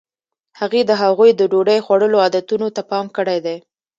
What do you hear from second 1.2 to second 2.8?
د ډوډۍ خوړلو عادتونو